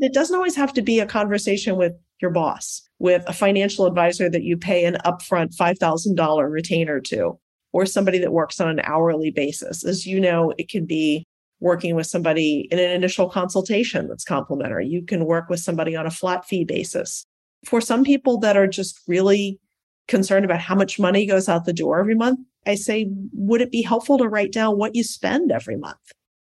[0.00, 4.28] it doesn't always have to be a conversation with your boss, with a financial advisor
[4.28, 7.38] that you pay an upfront $5,000 retainer to,
[7.72, 9.84] or somebody that works on an hourly basis.
[9.84, 11.24] As you know, it can be
[11.60, 14.86] working with somebody in an initial consultation that's complimentary.
[14.86, 17.26] You can work with somebody on a flat fee basis.
[17.66, 19.60] For some people that are just really
[20.08, 23.70] concerned about how much money goes out the door every month, I say, would it
[23.70, 25.98] be helpful to write down what you spend every month?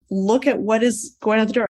[0.09, 1.67] Look at what is going out the door.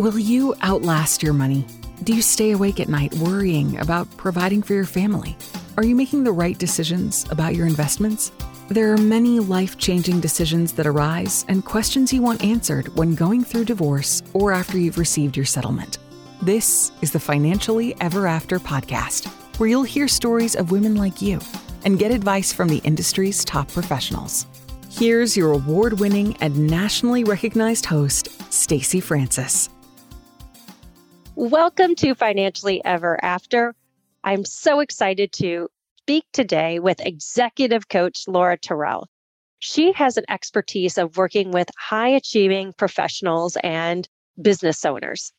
[0.00, 1.66] Will you outlast your money?
[2.04, 5.36] Do you stay awake at night worrying about providing for your family?
[5.76, 8.32] Are you making the right decisions about your investments?
[8.68, 13.44] There are many life changing decisions that arise and questions you want answered when going
[13.44, 15.98] through divorce or after you've received your settlement.
[16.40, 19.26] This is the Financially Ever After podcast,
[19.58, 21.40] where you'll hear stories of women like you
[21.84, 24.46] and get advice from the industry's top professionals.
[24.90, 29.68] Here's your award winning and nationally recognized host, Stacy Francis.
[31.40, 33.74] Welcome to Financially Ever After.
[34.22, 35.70] I'm so excited to
[36.02, 39.08] speak today with executive coach Laura Terrell.
[39.58, 44.06] She has an expertise of working with high achieving professionals and
[44.42, 45.32] business owners.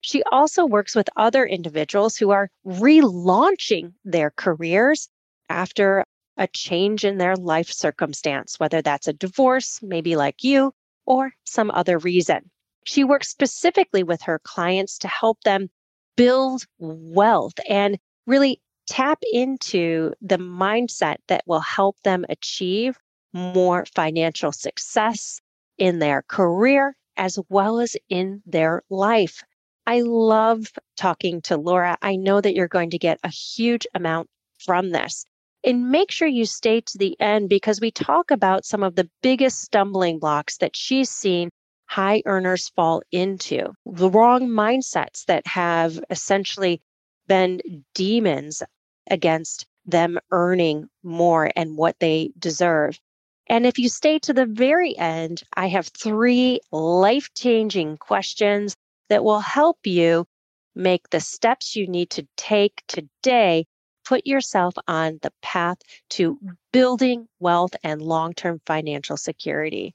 [0.00, 5.08] She also works with other individuals who are relaunching their careers
[5.48, 6.04] after
[6.36, 10.72] a change in their life circumstance, whether that's a divorce, maybe like you,
[11.04, 12.48] or some other reason.
[12.88, 15.68] She works specifically with her clients to help them
[16.16, 22.96] build wealth and really tap into the mindset that will help them achieve
[23.34, 25.38] more financial success
[25.76, 29.44] in their career as well as in their life.
[29.86, 31.98] I love talking to Laura.
[32.00, 34.30] I know that you're going to get a huge amount
[34.64, 35.26] from this.
[35.62, 39.10] And make sure you stay to the end because we talk about some of the
[39.22, 41.50] biggest stumbling blocks that she's seen
[41.88, 46.80] high earners fall into, the wrong mindsets that have essentially
[47.26, 48.62] been demons
[49.10, 53.00] against them earning more and what they deserve.
[53.48, 58.76] And if you stay to the very end, I have three life changing questions
[59.08, 60.26] that will help you
[60.74, 63.64] make the steps you need to take today.
[64.04, 65.78] Put yourself on the path
[66.10, 66.38] to
[66.72, 69.94] building wealth and long term financial security.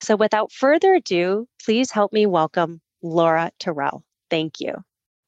[0.00, 4.04] So, without further ado, please help me welcome Laura Terrell.
[4.30, 4.74] Thank you.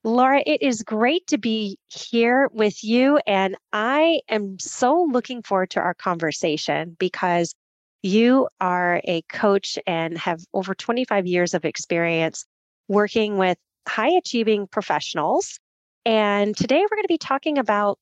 [0.03, 3.21] Laura, it is great to be here with you.
[3.27, 7.55] And I am so looking forward to our conversation because
[8.03, 12.47] you are a coach and have over 25 years of experience
[12.89, 15.59] working with high achieving professionals.
[16.07, 17.99] And today we're going to be talking about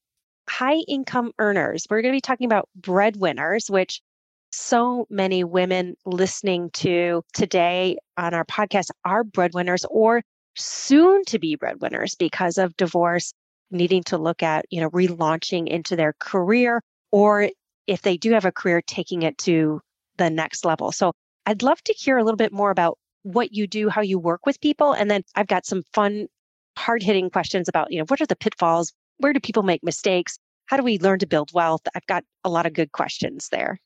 [0.48, 1.86] high income earners.
[1.90, 4.00] We're going to be talking about breadwinners, which
[4.50, 10.22] so many women listening to today on our podcast are breadwinners or
[10.56, 13.32] soon to be breadwinners because of divorce,
[13.70, 16.82] needing to look at, you know, relaunching into their career,
[17.12, 17.50] or
[17.86, 19.80] if they do have a career, taking it to
[20.16, 20.92] the next level.
[20.92, 21.12] So
[21.46, 24.46] I'd love to hear a little bit more about what you do, how you work
[24.46, 24.92] with people.
[24.92, 26.26] And then I've got some fun,
[26.76, 28.92] hard hitting questions about, you know, what are the pitfalls?
[29.18, 30.38] Where do people make mistakes?
[30.66, 31.82] How do we learn to build wealth?
[31.94, 33.78] I've got a lot of good questions there.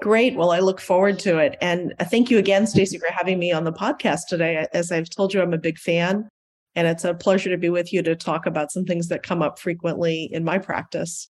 [0.00, 0.34] Great.
[0.34, 1.56] Well, I look forward to it.
[1.60, 4.66] And uh, thank you again, Stacy, for having me on the podcast today.
[4.72, 6.28] As I've told you, I'm a big fan.
[6.74, 9.42] And it's a pleasure to be with you to talk about some things that come
[9.42, 11.28] up frequently in my practice.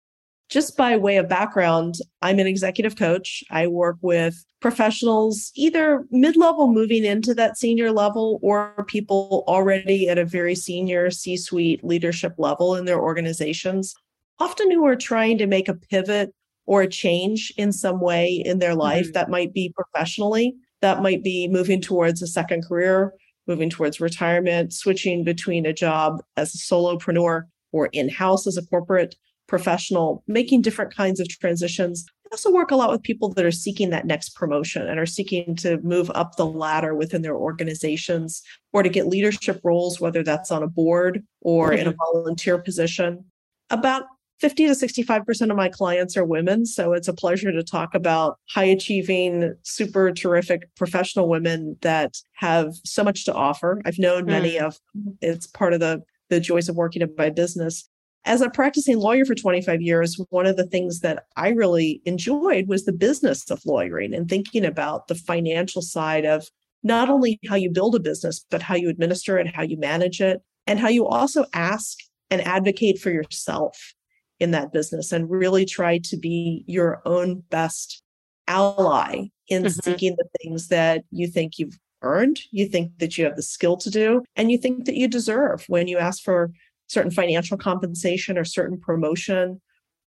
[0.48, 3.44] Just by way of background, I'm an executive coach.
[3.50, 10.08] I work with professionals, either mid level moving into that senior level, or people already
[10.08, 13.94] at a very senior C suite leadership level in their organizations,
[14.38, 16.32] often who are trying to make a pivot
[16.66, 19.06] or a change in some way in their life.
[19.06, 19.12] Mm-hmm.
[19.12, 23.15] That might be professionally, that might be moving towards a second career,
[23.47, 28.66] moving towards retirement, switching between a job as a solopreneur or in house as a
[28.66, 29.15] corporate
[29.47, 32.04] professional, making different kinds of transitions.
[32.25, 35.06] I also work a lot with people that are seeking that next promotion and are
[35.06, 40.25] seeking to move up the ladder within their organizations or to get leadership roles, whether
[40.25, 42.21] that's on a board or in a mm-hmm.
[42.21, 43.24] volunteer position.
[43.71, 44.04] About
[44.41, 46.66] 50 to 65% of my clients are women.
[46.66, 52.74] So it's a pleasure to talk about high achieving, super terrific professional women that have
[52.84, 53.80] so much to offer.
[53.86, 54.62] I've known many mm.
[54.62, 55.18] of them.
[55.22, 57.88] It's part of the, the joys of working in my business.
[58.27, 62.66] As a practicing lawyer for 25 years, one of the things that I really enjoyed
[62.66, 66.47] was the business of lawyering and thinking about the financial side of
[66.83, 70.21] not only how you build a business, but how you administer it, how you manage
[70.21, 71.98] it, and how you also ask
[72.30, 73.94] and advocate for yourself
[74.38, 78.03] in that business and really try to be your own best
[78.48, 79.91] ally in mm-hmm.
[79.91, 83.77] seeking the things that you think you've earned, you think that you have the skill
[83.77, 86.50] to do, and you think that you deserve when you ask for
[86.88, 89.60] certain financial compensation or certain promotion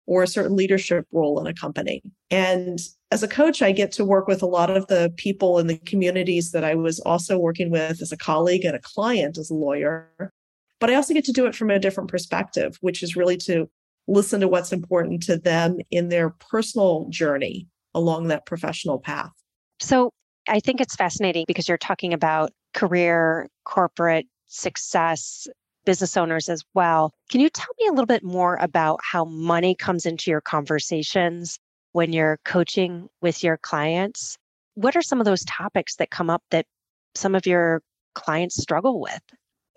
[0.06, 2.02] or a certain leadership role in a company.
[2.30, 2.78] And
[3.10, 5.78] as a coach, I get to work with a lot of the people in the
[5.78, 9.54] communities that I was also working with as a colleague and a client as a
[9.54, 10.10] lawyer.
[10.80, 13.68] But I also get to do it from a different perspective, which is really to
[14.08, 19.30] listen to what's important to them in their personal journey along that professional path.
[19.80, 20.12] So
[20.48, 25.46] I think it's fascinating because you're talking about career, corporate success,
[25.84, 27.12] business owners as well.
[27.30, 31.58] Can you tell me a little bit more about how money comes into your conversations
[31.92, 34.36] when you're coaching with your clients?
[34.74, 36.66] What are some of those topics that come up that
[37.14, 37.82] some of your
[38.14, 39.22] clients struggle with?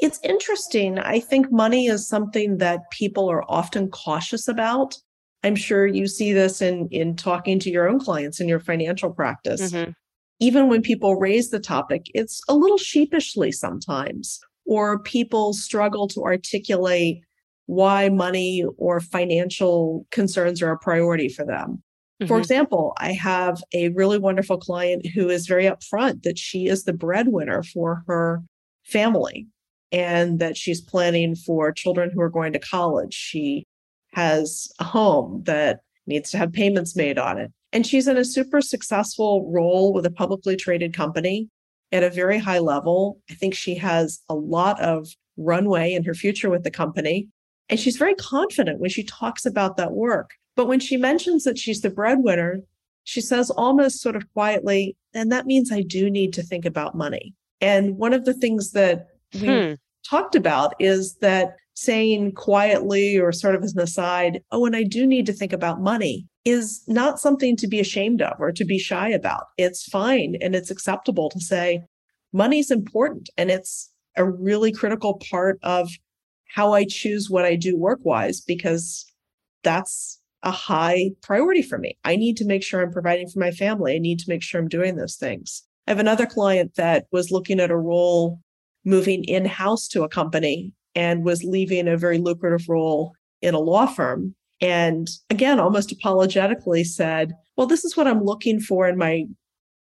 [0.02, 0.98] It's interesting.
[0.98, 4.98] I think money is something that people are often cautious about.
[5.44, 9.12] I'm sure you see this in in talking to your own clients in your financial
[9.12, 9.72] practice.
[9.72, 9.92] Mm-hmm.
[10.40, 16.24] Even when people raise the topic, it's a little sheepishly sometimes or people struggle to
[16.24, 17.22] articulate
[17.68, 21.84] why money or financial concerns are a priority for them.
[22.20, 22.28] Mm-hmm.
[22.28, 26.86] For example, I have a really wonderful client who is very upfront that she is
[26.86, 28.42] the breadwinner for her
[28.84, 29.48] family
[29.92, 33.14] and that she's planning for children who are going to college.
[33.14, 33.66] She
[34.14, 37.52] has a home that needs to have payments made on it.
[37.74, 41.50] And she's in a super successful role with a publicly traded company
[41.92, 43.20] at a very high level.
[43.30, 45.08] I think she has a lot of
[45.38, 47.30] runway in her future with the company.
[47.70, 50.32] And she's very confident when she talks about that work.
[50.56, 52.60] But when she mentions that she's the breadwinner,
[53.04, 56.96] she says almost sort of quietly, and that means I do need to think about
[56.96, 57.34] money.
[57.62, 59.74] And one of the things that we hmm.
[60.08, 64.84] talked about is that saying quietly or sort of as an aside, oh, and I
[64.84, 68.66] do need to think about money is not something to be ashamed of or to
[68.66, 69.46] be shy about.
[69.58, 71.84] It's fine and it's acceptable to say
[72.34, 75.90] money's important and it's a really critical part of
[76.54, 79.06] how I choose what I do work wise because
[79.64, 81.98] that's a high priority for me.
[82.04, 83.96] I need to make sure I'm providing for my family.
[83.96, 85.64] I need to make sure I'm doing those things.
[85.88, 88.40] I have another client that was looking at a role
[88.86, 93.60] moving in house to a company and was leaving a very lucrative role in a
[93.60, 98.98] law firm and again, almost apologetically said, Well, this is what I'm looking for in
[98.98, 99.26] my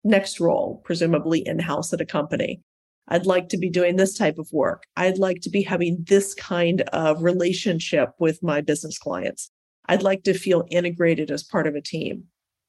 [0.04, 2.62] next role, presumably in house at a company.
[3.08, 4.84] I'd like to be doing this type of work.
[4.98, 9.50] I'd like to be having this kind of relationship with my business clients.
[9.88, 12.26] I'd like to feel integrated as part of a team.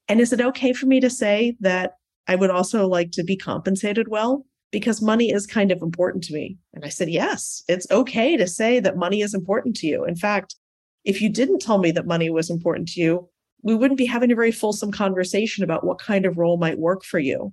[0.07, 1.95] And is it okay for me to say that
[2.29, 4.47] I would also like to be compensated well?
[4.71, 6.59] Because money is kind of important to me.
[6.75, 10.05] And I said, yes, it's okay to say that money is important to you.
[10.05, 10.57] In fact,
[11.05, 13.29] if you didn't tell me that money was important to you,
[13.63, 17.03] we wouldn't be having a very fulsome conversation about what kind of role might work
[17.03, 17.53] for you.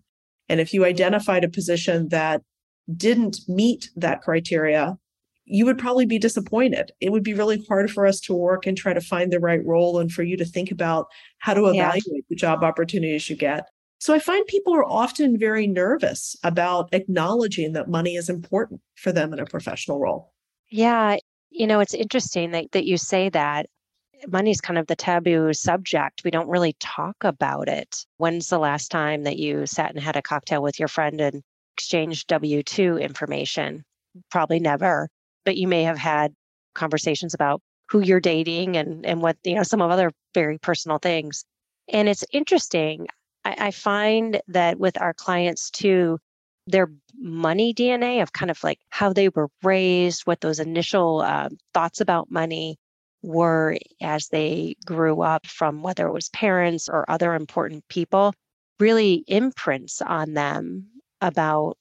[0.50, 2.42] And if you identified a position that
[2.96, 4.98] didn't meet that criteria,
[5.46, 6.92] you would probably be disappointed.
[7.00, 9.64] It would be really hard for us to work and try to find the right
[9.66, 11.08] role and for you to think about
[11.40, 12.22] how to evaluate yeah.
[12.30, 13.66] the job opportunities you get.
[14.06, 19.12] So I find people are often very nervous about acknowledging that money is important for
[19.12, 20.32] them in a professional role.
[20.70, 21.18] Yeah,
[21.50, 23.66] you know, it's interesting that, that you say that.
[24.28, 26.22] Money is kind of the taboo subject.
[26.24, 28.06] We don't really talk about it.
[28.18, 31.42] When's the last time that you sat and had a cocktail with your friend and
[31.76, 33.84] exchanged W 2 information?
[34.30, 35.10] Probably never,
[35.46, 36.32] but you may have had
[36.76, 41.00] conversations about who you're dating and, and what, you know, some of other very personal
[41.00, 41.44] things.
[41.92, 43.08] And it's interesting.
[43.46, 46.20] I, I find that with our clients too,
[46.68, 51.50] their money DNA of kind of like how they were raised, what those initial uh,
[51.74, 52.78] thoughts about money
[53.22, 58.34] were as they grew up from whether it was parents or other important people,
[58.80, 60.88] really imprints on them
[61.22, 61.78] about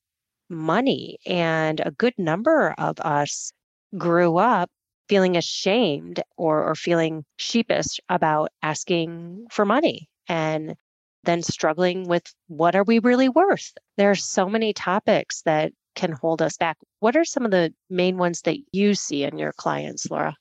[0.49, 1.19] money.
[1.27, 3.53] And a good number of us
[3.97, 4.71] grew up
[5.09, 10.09] feeling ashamed or, or feeling sheepish about asking for money.
[10.29, 10.75] And
[11.25, 13.73] then struggling with what are we really worth?
[13.97, 16.77] There are so many topics that can hold us back.
[17.01, 20.37] What are some of the main ones that you see in your clients, Laura?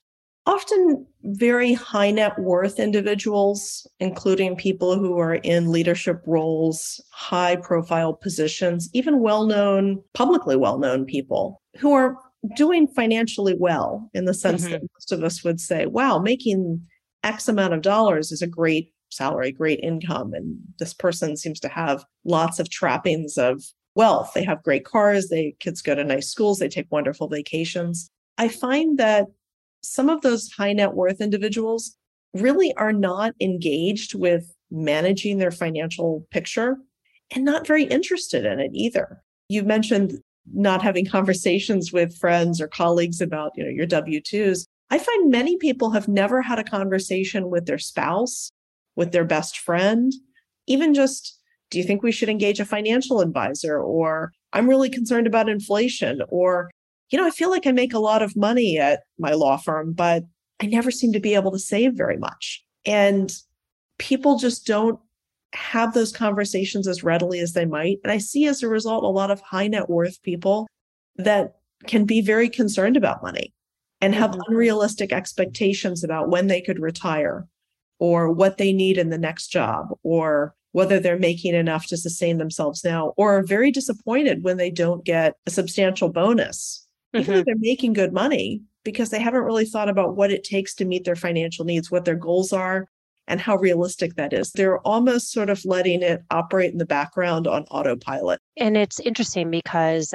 [0.46, 8.12] Often very high net worth individuals, including people who are in leadership roles, high profile
[8.12, 12.16] positions, even well known, publicly well known people who are
[12.56, 14.72] doing financially well in the sense mm-hmm.
[14.72, 16.82] that most of us would say, wow, making
[17.22, 20.34] X amount of dollars is a great salary, great income.
[20.34, 23.62] And this person seems to have lots of trappings of
[23.94, 24.32] wealth.
[24.34, 28.10] They have great cars, they kids go to nice schools, they take wonderful vacations.
[28.38, 29.26] I find that
[29.82, 31.96] some of those high net worth individuals
[32.32, 36.78] really are not engaged with managing their financial picture
[37.34, 39.22] and not very interested in it either.
[39.48, 40.20] You mentioned
[40.52, 44.66] not having conversations with friends or colleagues about, you know, your W2s.
[44.90, 48.50] I find many people have never had a conversation with their spouse,
[48.96, 50.12] with their best friend,
[50.66, 55.26] even just do you think we should engage a financial advisor or I'm really concerned
[55.26, 56.70] about inflation or
[57.10, 59.92] you know, I feel like I make a lot of money at my law firm,
[59.92, 60.24] but
[60.60, 62.64] I never seem to be able to save very much.
[62.86, 63.32] And
[63.98, 64.98] people just don't
[65.52, 67.98] have those conversations as readily as they might.
[68.02, 70.66] And I see as a result a lot of high net worth people
[71.16, 73.52] that can be very concerned about money
[74.00, 74.52] and have mm-hmm.
[74.52, 77.46] unrealistic expectations about when they could retire
[77.98, 82.38] or what they need in the next job or whether they're making enough to sustain
[82.38, 87.22] themselves now or are very disappointed when they don't get a substantial bonus mm-hmm.
[87.22, 87.46] even though mm-hmm.
[87.46, 91.04] they're making good money because they haven't really thought about what it takes to meet
[91.04, 92.88] their financial needs what their goals are
[93.26, 94.52] and how realistic that is.
[94.52, 98.40] They're almost sort of letting it operate in the background on autopilot.
[98.56, 100.14] And it's interesting because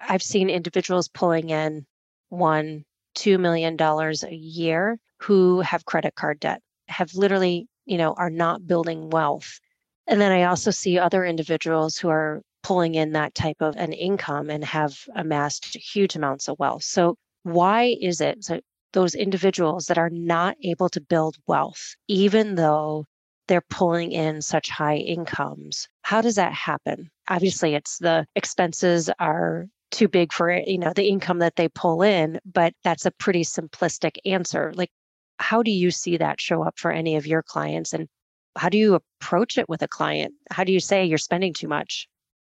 [0.00, 1.86] I've seen individuals pulling in
[2.28, 2.84] one,
[3.16, 8.66] $2 million a year who have credit card debt, have literally, you know, are not
[8.66, 9.58] building wealth.
[10.06, 13.92] And then I also see other individuals who are pulling in that type of an
[13.92, 16.82] income and have amassed huge amounts of wealth.
[16.82, 18.60] So why is it so
[18.92, 23.04] those individuals that are not able to build wealth, even though
[23.48, 25.88] they're pulling in such high incomes.
[26.02, 27.10] How does that happen?
[27.28, 32.02] Obviously, it's the expenses are too big for you know, the income that they pull
[32.02, 34.72] in, but that's a pretty simplistic answer.
[34.74, 34.90] Like,
[35.38, 37.92] how do you see that show up for any of your clients?
[37.92, 38.08] And
[38.56, 40.34] how do you approach it with a client?
[40.50, 42.08] How do you say you're spending too much?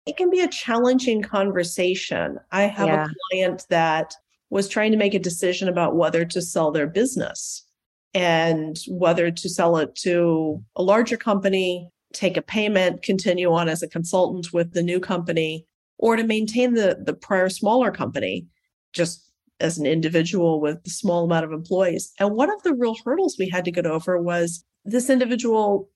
[0.06, 2.40] It can be a challenging conversation.
[2.52, 3.06] I have yeah.
[3.06, 4.14] a client that
[4.50, 7.66] was trying to make a decision about whether to sell their business
[8.14, 13.84] and whether to sell it to a larger company, take a payment, continue on as
[13.84, 15.66] a consultant with the new company,
[16.00, 18.48] or to maintain the, the prior smaller company
[18.94, 19.29] just
[19.60, 22.12] as an individual with a small amount of employees.
[22.20, 25.90] And one of the real hurdles we had to get over was this individual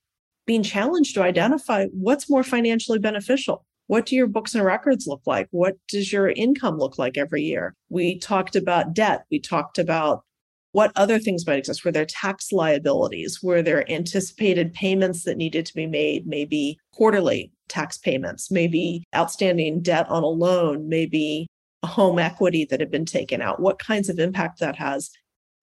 [0.46, 3.65] being challenged to identify what's more financially beneficial.
[3.88, 5.48] What do your books and records look like?
[5.51, 7.75] What does your income look like every year?
[7.89, 9.24] We talked about debt.
[9.29, 10.24] We talked about
[10.72, 11.86] what other things might exist.
[11.86, 13.41] Were there tax liabilities?
[13.43, 16.25] Were there anticipated payments that needed to be made?
[16.25, 21.48] Maybe quarterly tax payments, maybe outstanding debt on a loan, maybe
[21.83, 23.59] home equity that had been taken out.
[23.59, 25.09] What kinds of impact that has?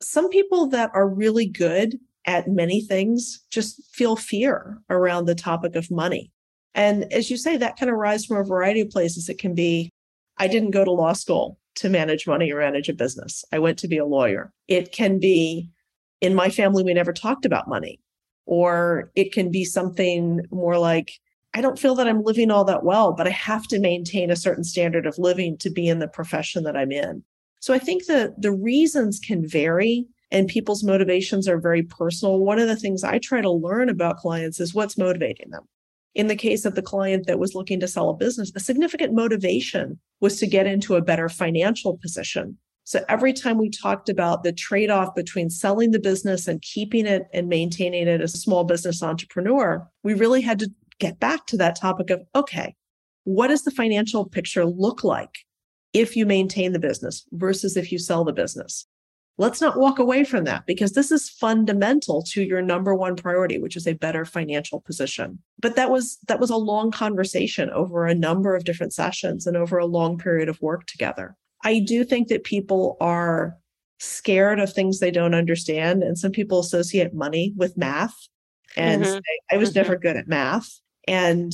[0.03, 5.75] Some people that are really good at many things just feel fear around the topic
[5.75, 6.31] of money.
[6.75, 9.29] And as you say, that can arise from a variety of places.
[9.29, 9.91] It can be,
[10.39, 13.45] I didn't go to law school to manage money or manage a business.
[13.53, 14.53] I went to be a lawyer.
[14.69, 15.69] It can be,
[16.21, 17.99] in my family, we never talked about money.
[18.47, 21.13] Or it can be something more like,
[21.53, 24.37] I don't feel that I'm living all that well, but I have to maintain a
[24.37, 27.25] certain standard of living to be in the profession that I'm in.
[27.61, 32.39] So I think that the reasons can vary and people's motivations are very personal.
[32.39, 35.65] One of the things I try to learn about clients is what's motivating them.
[36.15, 39.13] In the case of the client that was looking to sell a business, a significant
[39.13, 42.59] motivation was to get into a better financial position.
[42.85, 47.07] So every time we talked about the trade off between selling the business and keeping
[47.07, 51.47] it and maintaining it as a small business entrepreneur, we really had to get back
[51.47, 52.77] to that topic of okay,
[53.25, 55.39] what does the financial picture look like
[55.93, 58.87] if you maintain the business versus if you sell the business?
[59.41, 63.59] let's not walk away from that because this is fundamental to your number one priority
[63.59, 68.07] which is a better financial position but that was that was a long conversation over
[68.07, 72.05] a number of different sessions and over a long period of work together i do
[72.05, 73.57] think that people are
[73.99, 78.15] scared of things they don't understand and some people associate money with math
[78.77, 79.19] and mm-hmm.
[79.51, 79.79] I, I was mm-hmm.
[79.79, 81.53] never good at math and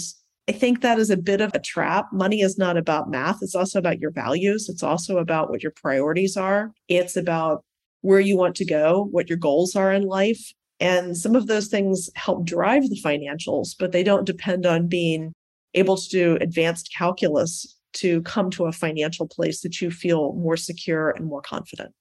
[0.49, 2.07] I think that is a bit of a trap.
[2.12, 3.38] Money is not about math.
[3.43, 4.69] It's also about your values.
[4.69, 6.73] It's also about what your priorities are.
[6.88, 7.65] It's about
[8.03, 10.53] where you want to go, what your goals are in life.
[10.79, 15.33] And some of those things help drive the financials, but they don't depend on being
[15.75, 20.57] able to do advanced calculus to come to a financial place that you feel more
[20.57, 21.93] secure and more confident.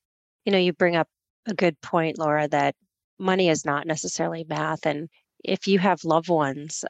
[0.46, 1.08] You know, you bring up
[1.48, 2.76] a good point, Laura, that
[3.18, 4.86] money is not necessarily math.
[4.86, 5.10] And
[5.44, 6.84] if you have loved ones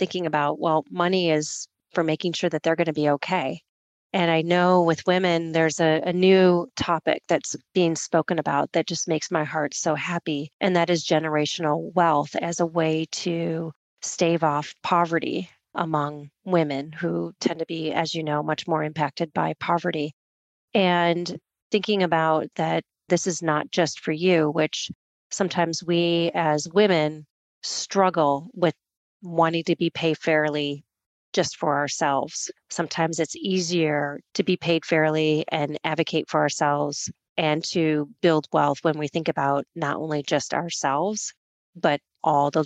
[0.00, 3.60] thinking about, well, money is for making sure that they're going to be okay.
[4.14, 8.88] And I know with women, there's a, a, new topic that's being spoken about that
[8.88, 10.50] just makes my heart so happy.
[10.60, 17.32] And that is generational wealth as a way to stave off poverty among women who
[17.38, 20.14] tend to be, as you know, much more impacted by poverty.
[20.74, 21.38] And
[21.70, 24.90] thinking about that this is not just for you, which
[25.30, 27.26] sometimes we as women
[27.62, 28.74] struggle with
[29.22, 30.84] wanting to be paid fairly
[31.32, 32.50] just for ourselves.
[32.70, 38.78] Sometimes it's easier to be paid fairly and advocate for ourselves and to build wealth
[38.82, 41.32] when we think about not only just ourselves,
[41.76, 42.64] but all the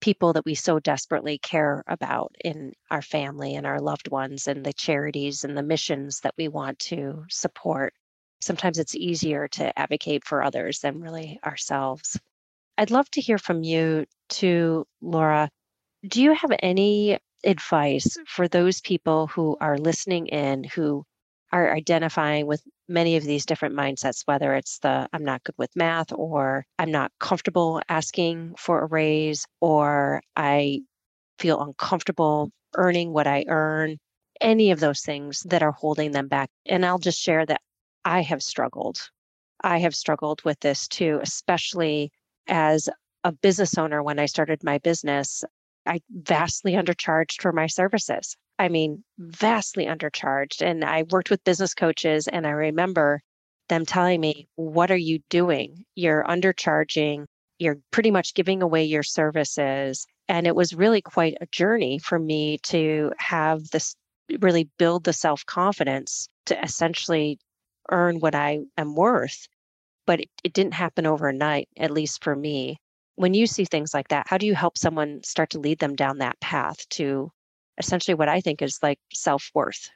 [0.00, 4.64] people that we so desperately care about in our family and our loved ones and
[4.64, 7.94] the charities and the missions that we want to support.
[8.40, 12.18] Sometimes it's easier to advocate for others than really ourselves.
[12.76, 15.48] I'd love to hear from you too, Laura.
[16.06, 21.04] Do you have any advice for those people who are listening in who
[21.52, 25.74] are identifying with many of these different mindsets, whether it's the I'm not good with
[25.76, 30.82] math, or I'm not comfortable asking for a raise, or I
[31.38, 33.98] feel uncomfortable earning what I earn,
[34.40, 36.50] any of those things that are holding them back.
[36.66, 37.60] And I'll just share that
[38.04, 38.98] I have struggled.
[39.62, 42.12] I have struggled with this too, especially
[42.48, 42.88] as
[43.24, 45.44] a business owner when I started my business.
[45.86, 48.36] I vastly undercharged for my services.
[48.58, 50.62] I mean, vastly undercharged.
[50.62, 53.20] And I worked with business coaches, and I remember
[53.68, 55.84] them telling me, What are you doing?
[55.94, 57.26] You're undercharging.
[57.58, 60.06] You're pretty much giving away your services.
[60.28, 63.96] And it was really quite a journey for me to have this
[64.40, 67.38] really build the self confidence to essentially
[67.90, 69.48] earn what I am worth.
[70.06, 72.78] But it, it didn't happen overnight, at least for me
[73.16, 75.94] when you see things like that, how do you help someone start to lead them
[75.94, 77.30] down that path to
[77.78, 79.90] essentially what I think is like self worth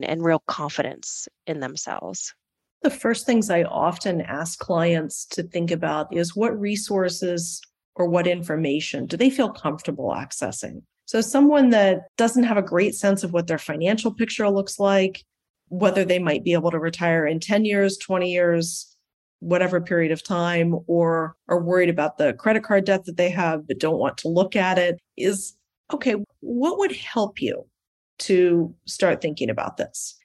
[0.00, 2.34] and real confidence in themselves?
[2.82, 7.60] The first things I often ask clients to think about is what resources
[7.94, 10.82] or what information do they feel comfortable accessing?
[11.06, 15.22] So, someone that doesn't have a great sense of what their financial picture looks like,
[15.68, 18.91] whether they might be able to retire in 10 years, 20 years,
[19.42, 23.66] whatever period of time or are worried about the credit card debt that they have
[23.66, 25.54] but don't want to look at it is
[25.92, 27.66] okay, what would help you
[28.18, 30.16] to start thinking about this?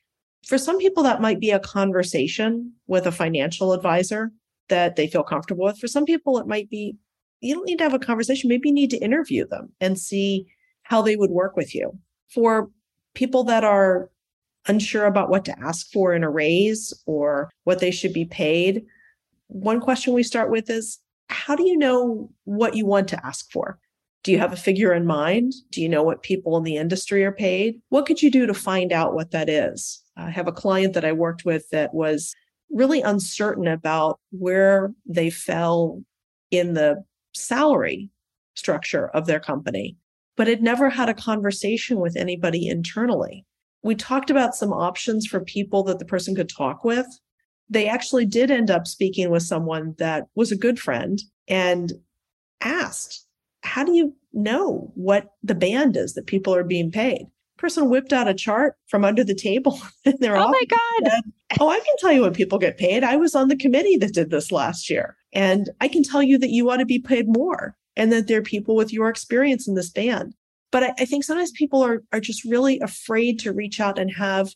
[0.46, 4.32] For some people, that might be a conversation with a financial advisor
[4.70, 5.80] that they feel comfortable with.
[5.80, 6.96] For some people, it might be
[7.42, 8.48] you don't need to have a conversation.
[8.48, 10.46] Maybe you need to interview them and see
[10.84, 11.98] how they would work with you.
[12.30, 12.70] For
[13.14, 14.10] people that are
[14.68, 18.86] unsure about what to ask for in a raise or what they should be paid,
[19.48, 23.52] one question we start with is how do you know what you want to ask
[23.52, 23.80] for?
[24.24, 25.54] Do you have a figure in mind?
[25.72, 27.82] Do you know what people in the industry are paid?
[27.90, 30.02] What could you do to find out what that is?
[30.18, 32.34] I have a client that I worked with that was
[32.70, 36.02] really uncertain about where they fell
[36.52, 38.10] in the salary
[38.56, 39.96] structure of their company,
[40.36, 43.46] but had never had a conversation with anybody internally.
[43.84, 47.06] We talked about some options for people that the person could talk with
[47.70, 51.94] they actually did end up speaking with someone that was a good friend and
[52.62, 53.26] asked,
[53.62, 57.28] How do you know what the band is that people are being paid?
[57.58, 61.12] Person whipped out a chart from under the table in their Oh my God.
[61.12, 63.04] Said, oh, I can tell you what people get paid.
[63.04, 65.16] I was on the committee that did this last year.
[65.34, 68.40] And I can tell you that you ought to be paid more and that there
[68.40, 70.36] are people with your experience in this band.
[70.72, 74.14] But I, I think sometimes people are, are just really afraid to reach out and
[74.14, 74.50] have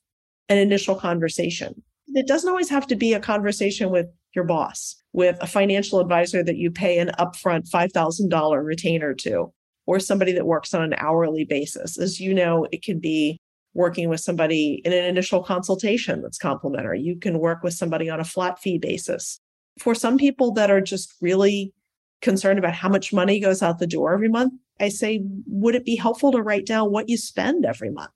[0.48, 1.82] an initial conversation
[2.14, 6.44] it doesn't always have to be a conversation with your boss, with a financial advisor
[6.44, 9.54] that you pay an upfront $5,000 retainer to,
[9.86, 11.98] or somebody that works on an hourly basis.
[11.98, 13.40] As you know, it can be
[13.74, 17.02] working with somebody in an initial consultation that's complimentary.
[17.02, 19.40] You can work with somebody on a flat fee basis.
[19.80, 21.74] For some people that are just really
[22.22, 25.86] concerned about how much money goes out the door every month, I say, would it
[25.86, 28.12] be helpful to write down what you spend every month?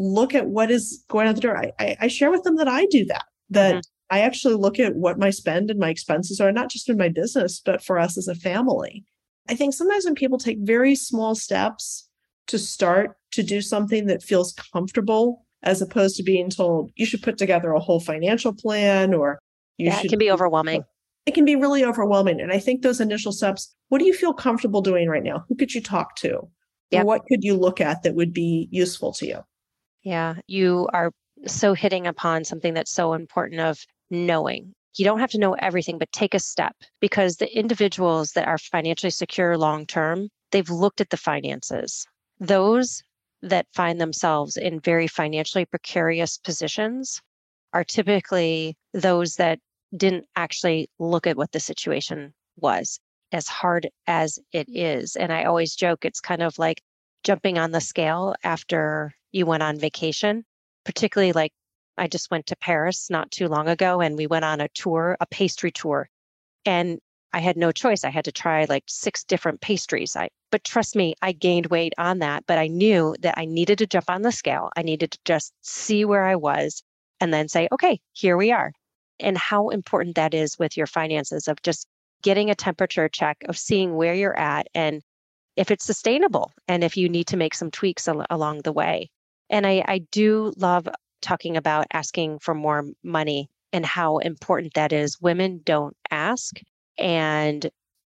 [0.00, 1.56] Look at what is going out the door.
[1.56, 4.14] I, I, I share with them that I do that, that mm-hmm.
[4.14, 7.08] I actually look at what my spend and my expenses are, not just in my
[7.08, 9.04] business, but for us as a family.
[9.48, 12.08] I think sometimes when people take very small steps
[12.46, 17.22] to start to do something that feels comfortable, as opposed to being told you should
[17.22, 19.38] put together a whole financial plan or
[19.76, 20.06] you yeah, should.
[20.06, 20.82] It can be overwhelming.
[21.26, 22.40] It can be really overwhelming.
[22.40, 25.44] And I think those initial steps, what do you feel comfortable doing right now?
[25.48, 26.48] Who could you talk to?
[26.90, 27.06] Yep.
[27.06, 29.40] What could you look at that would be useful to you?
[30.02, 31.12] Yeah, you are
[31.46, 34.74] so hitting upon something that's so important of knowing.
[34.96, 38.58] You don't have to know everything, but take a step because the individuals that are
[38.58, 42.06] financially secure long term, they've looked at the finances.
[42.38, 43.02] Those
[43.42, 47.20] that find themselves in very financially precarious positions
[47.72, 49.60] are typically those that
[49.96, 52.98] didn't actually look at what the situation was
[53.32, 55.16] as hard as it is.
[55.16, 56.82] And I always joke, it's kind of like
[57.22, 60.44] jumping on the scale after you went on vacation,
[60.84, 61.52] particularly like
[61.98, 65.16] I just went to Paris not too long ago and we went on a tour,
[65.20, 66.08] a pastry tour.
[66.64, 66.98] And
[67.32, 68.04] I had no choice.
[68.04, 70.16] I had to try like six different pastries.
[70.16, 73.78] I but trust me, I gained weight on that, but I knew that I needed
[73.78, 74.70] to jump on the scale.
[74.76, 76.82] I needed to just see where I was
[77.20, 78.72] and then say, "Okay, here we are."
[79.20, 81.86] And how important that is with your finances of just
[82.22, 85.02] getting a temperature check of seeing where you're at and
[85.56, 89.10] if it's sustainable and if you need to make some tweaks al- along the way.
[89.50, 90.88] And I, I do love
[91.20, 95.20] talking about asking for more money and how important that is.
[95.20, 96.58] Women don't ask.
[96.96, 97.68] And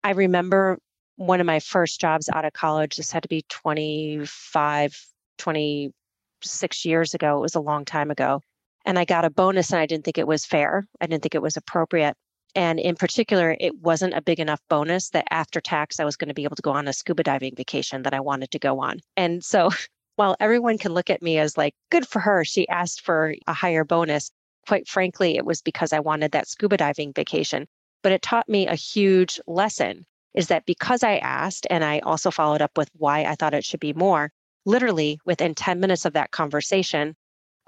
[0.03, 0.77] I remember
[1.15, 4.95] one of my first jobs out of college, this had to be 25,
[5.37, 7.37] 26 years ago.
[7.37, 8.41] It was a long time ago.
[8.85, 10.85] And I got a bonus and I didn't think it was fair.
[10.99, 12.15] I didn't think it was appropriate.
[12.55, 16.27] And in particular, it wasn't a big enough bonus that after tax, I was going
[16.27, 18.79] to be able to go on a scuba diving vacation that I wanted to go
[18.81, 18.99] on.
[19.17, 19.69] And so
[20.15, 23.53] while everyone can look at me as like, good for her, she asked for a
[23.53, 24.31] higher bonus,
[24.67, 27.67] quite frankly, it was because I wanted that scuba diving vacation.
[28.01, 32.31] But it taught me a huge lesson is that because I asked and I also
[32.31, 34.31] followed up with why I thought it should be more,
[34.65, 37.15] literally within 10 minutes of that conversation,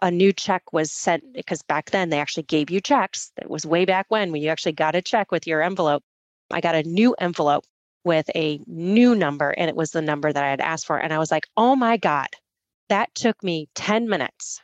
[0.01, 3.31] a new check was sent because back then they actually gave you checks.
[3.37, 6.03] That was way back when when you actually got a check with your envelope.
[6.51, 7.65] I got a new envelope
[8.05, 10.97] with a new number and it was the number that I had asked for.
[10.97, 12.27] And I was like, oh my God,
[12.89, 14.61] that took me 10 minutes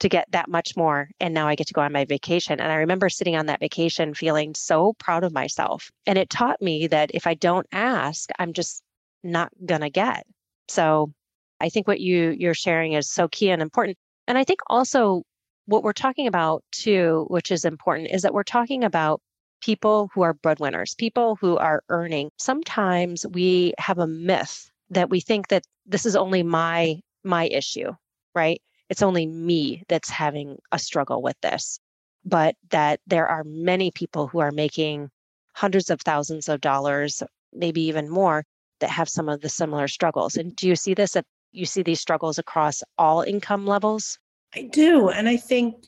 [0.00, 1.08] to get that much more.
[1.20, 2.58] And now I get to go on my vacation.
[2.58, 5.90] And I remember sitting on that vacation feeling so proud of myself.
[6.06, 8.82] And it taught me that if I don't ask, I'm just
[9.22, 10.24] not going to get.
[10.68, 11.12] So
[11.60, 13.98] I think what you you're sharing is so key and important.
[14.26, 15.22] And I think also
[15.66, 19.20] what we're talking about too, which is important, is that we're talking about
[19.60, 22.30] people who are breadwinners, people who are earning.
[22.38, 27.92] Sometimes we have a myth that we think that this is only my my issue,
[28.34, 28.60] right?
[28.88, 31.78] It's only me that's having a struggle with this.
[32.24, 35.10] But that there are many people who are making
[35.54, 38.44] hundreds of thousands of dollars, maybe even more,
[38.80, 40.36] that have some of the similar struggles.
[40.36, 44.18] And do you see this at you see these struggles across all income levels?
[44.54, 45.08] I do.
[45.08, 45.84] And I think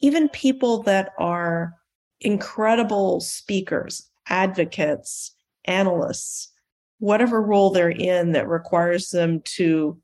[0.00, 1.74] even people that are
[2.20, 6.52] incredible speakers, advocates, analysts,
[6.98, 9.98] whatever role they're in that requires them to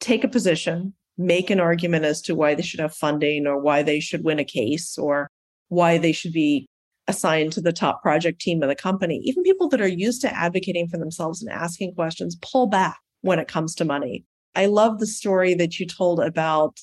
[0.00, 3.82] take a position, make an argument as to why they should have funding or why
[3.82, 5.28] they should win a case or
[5.68, 6.66] why they should be
[7.06, 9.20] assigned to the top project team of the company.
[9.24, 13.38] Even people that are used to advocating for themselves and asking questions pull back when
[13.38, 14.24] it comes to money.
[14.54, 16.80] I love the story that you told about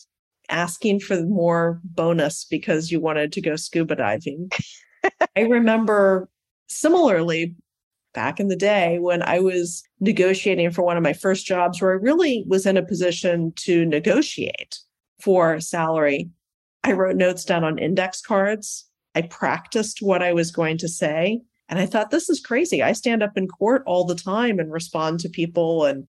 [0.52, 4.52] asking for more bonus because you wanted to go scuba diving.
[5.36, 6.30] I remember
[6.68, 7.56] similarly
[8.14, 11.92] back in the day when I was negotiating for one of my first jobs where
[11.92, 14.78] I really was in a position to negotiate
[15.20, 16.30] for salary.
[16.84, 18.86] I wrote notes down on index cards.
[19.16, 21.42] I practiced what I was going to say.
[21.70, 22.84] And I thought, this is crazy.
[22.84, 26.06] I stand up in court all the time and respond to people and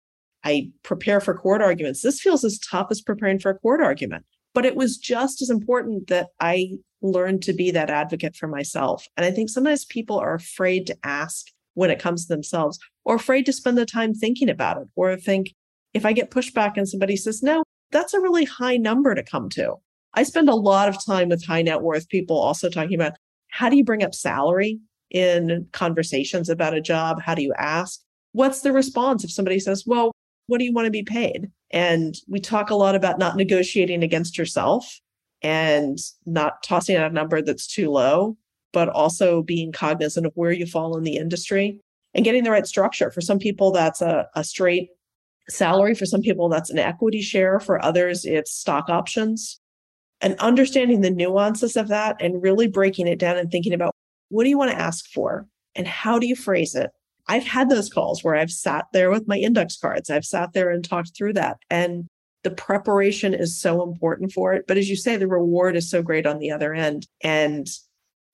[0.47, 2.01] I prepare for court arguments.
[2.01, 4.23] This feels as tough as preparing for a court argument.
[4.53, 6.69] But it was just as important that I
[7.01, 9.05] learned to be that advocate for myself.
[9.17, 13.15] And I think sometimes people are afraid to ask when it comes to themselves or
[13.15, 15.53] afraid to spend the time thinking about it or think,
[15.93, 19.49] if I get pushback and somebody says, no, that's a really high number to come
[19.49, 19.75] to.
[20.13, 23.13] I spend a lot of time with high net worth people also talking about
[23.49, 24.79] how do you bring up salary
[25.11, 27.21] in conversations about a job?
[27.21, 27.99] How do you ask?
[28.31, 30.11] What's the response if somebody says, well,
[30.47, 31.51] what do you want to be paid?
[31.71, 34.99] And we talk a lot about not negotiating against yourself
[35.41, 38.37] and not tossing out a number that's too low,
[38.73, 41.79] but also being cognizant of where you fall in the industry
[42.13, 43.11] and getting the right structure.
[43.11, 44.89] For some people, that's a, a straight
[45.49, 45.93] salary.
[45.93, 47.59] For some people, that's an equity share.
[47.59, 49.59] For others, it's stock options.
[50.21, 53.93] And understanding the nuances of that and really breaking it down and thinking about
[54.29, 56.89] what do you want to ask for and how do you phrase it
[57.27, 60.09] I've had those calls where I've sat there with my index cards.
[60.09, 61.57] I've sat there and talked through that.
[61.69, 62.07] And
[62.43, 64.65] the preparation is so important for it.
[64.67, 67.07] But as you say, the reward is so great on the other end.
[67.21, 67.67] And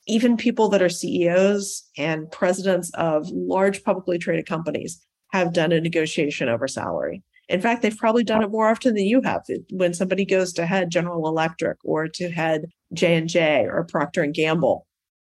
[0.05, 5.81] even people that are CEOs and presidents of large publicly traded companies have done a
[5.81, 7.23] negotiation over salary.
[7.49, 9.43] In fact, they've probably done it more often than you have.
[9.71, 14.85] When somebody goes to head General Electric or to head J&J or Procter and Gamble,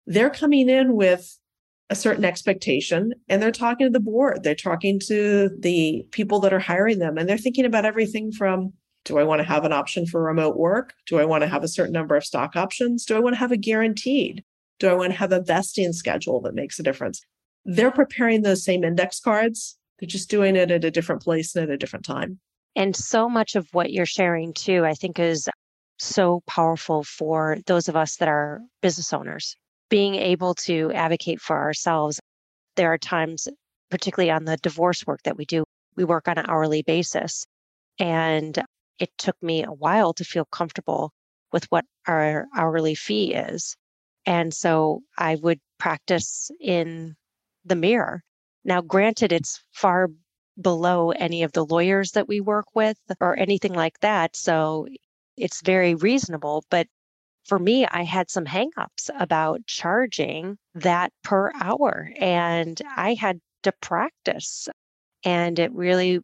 [0.06, 1.38] they're coming in with
[1.90, 4.42] a certain expectation and they're talking to the board.
[4.42, 8.72] They're talking to the people that are hiring them and they're thinking about everything from
[9.04, 10.94] do i want to have an option for remote work?
[11.06, 13.04] Do i want to have a certain number of stock options?
[13.04, 14.42] Do i want to have a guaranteed?
[14.78, 17.20] Do i want to have a vesting schedule that makes a difference?
[17.66, 19.76] They're preparing those same index cards.
[19.98, 22.40] They're just doing it at a different place and at a different time.
[22.76, 25.48] And so much of what you're sharing too i think is
[25.98, 29.56] so powerful for those of us that are business owners
[29.90, 32.20] being able to advocate for ourselves.
[32.76, 33.48] there are times,
[33.90, 35.64] particularly on the divorce work that we do,
[35.96, 37.46] we work on an hourly basis.
[37.98, 38.58] And
[38.98, 41.12] it took me a while to feel comfortable
[41.52, 43.76] with what our hourly fee is.
[44.26, 47.14] And so I would practice in
[47.64, 48.22] the mirror.
[48.64, 50.08] Now, granted, it's far
[50.60, 54.36] below any of the lawyers that we work with or anything like that.
[54.36, 54.88] So
[55.36, 56.64] it's very reasonable.
[56.70, 56.86] But
[57.44, 63.72] for me, I had some hangups about charging that per hour, and I had to
[63.80, 64.68] practice.
[65.24, 66.20] And it really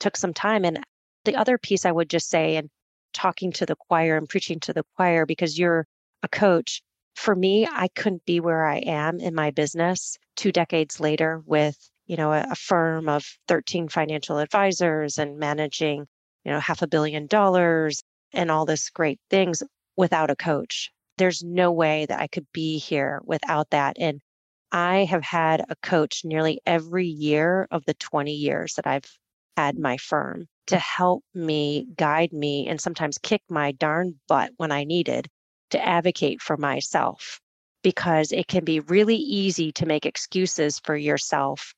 [0.00, 0.64] took some time.
[0.64, 0.84] And
[1.24, 2.70] the other piece I would just say, and
[3.12, 5.86] talking to the choir and preaching to the choir, because you're
[6.22, 6.82] a coach,
[7.14, 11.76] for me, I couldn't be where I am in my business two decades later with,
[12.06, 16.06] you know, a, firm of 13 financial advisors and managing,
[16.44, 19.62] you know, half a billion dollars and all this great things
[19.96, 20.90] without a coach.
[21.18, 23.96] There's no way that I could be here without that.
[23.98, 24.20] And
[24.70, 29.04] I have had a coach nearly every year of the 20 years that I've
[29.56, 34.72] had my firm to help me, guide me, and sometimes kick my darn butt when
[34.72, 35.28] I needed
[35.70, 37.40] to advocate for myself
[37.82, 41.74] because it can be really easy to make excuses for yourself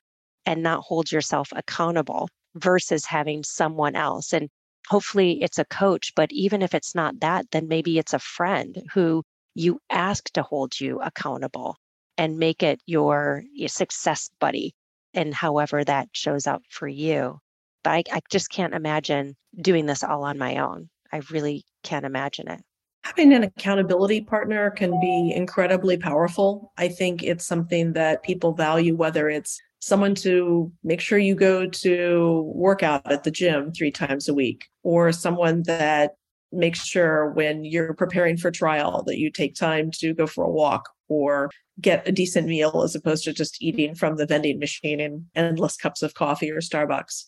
[0.46, 4.32] and not hold yourself accountable versus having someone else.
[4.32, 4.48] And
[4.88, 8.82] hopefully it's a coach, but even if it's not that, then maybe it's a friend
[8.92, 9.22] who
[9.54, 11.76] you ask to hold you accountable
[12.18, 14.74] and make it your, your success buddy
[15.14, 17.38] and however that shows up for you.
[17.82, 20.88] But I, I just can't imagine doing this all on my own.
[21.12, 22.60] I really can't imagine it.
[23.04, 26.72] Having an accountability partner can be incredibly powerful.
[26.78, 31.66] I think it's something that people value, whether it's someone to make sure you go
[31.66, 36.12] to workout at the gym three times a week, or someone that
[36.50, 40.50] makes sure when you're preparing for trial that you take time to go for a
[40.50, 41.50] walk or
[41.82, 45.76] get a decent meal as opposed to just eating from the vending machine and endless
[45.76, 47.24] cups of coffee or Starbucks.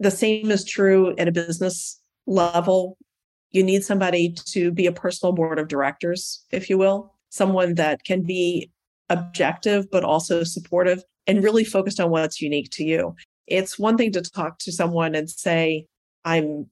[0.00, 2.96] The same is true at a business level.
[3.50, 8.04] You need somebody to be a personal board of directors, if you will, someone that
[8.04, 8.70] can be
[9.10, 13.14] objective, but also supportive and really focused on what's unique to you.
[13.46, 15.86] It's one thing to talk to someone and say,
[16.24, 16.66] I'm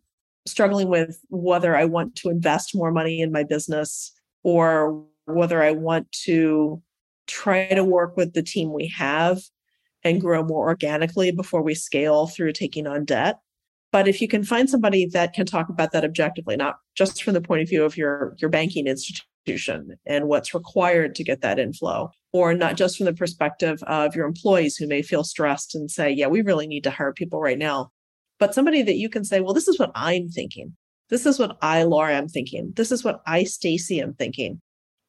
[0.47, 5.73] struggling with whether I want to invest more money in my business or whether I
[5.73, 6.83] want to
[7.27, 9.41] try to work with the team we have
[10.05, 13.39] and grow more organically before we scale through taking on debt.
[13.93, 17.35] But if you can find somebody that can talk about that objectively, not just from
[17.35, 19.27] the point of view of your, your banking institution
[20.07, 24.27] and what's required to get that inflow, or not just from the perspective of your
[24.27, 27.59] employees who may feel stressed and say, yeah, we really need to hire people right
[27.59, 27.91] now.
[28.39, 30.77] But somebody that you can say, well, this is what I'm thinking.
[31.09, 32.73] This is what I, Laura, am thinking.
[32.77, 34.61] This is what I, Stacy, am thinking.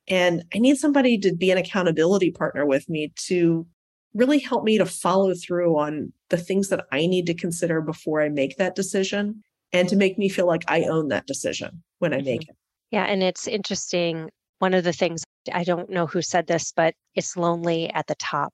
[0.08, 3.68] And I need somebody to be an accountability partner with me to
[4.14, 8.22] really help me to follow through on the things that I need to consider before
[8.22, 12.14] I make that decision and to make me feel like I own that decision when
[12.14, 12.52] I make mm-hmm.
[12.52, 12.57] it.
[12.92, 13.06] Yeah.
[13.06, 14.30] And it's interesting.
[14.60, 15.24] One of the things
[15.54, 18.54] I don't know who said this, but it's lonely at the top.